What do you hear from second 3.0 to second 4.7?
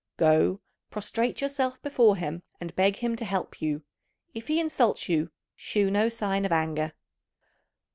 to help you. If he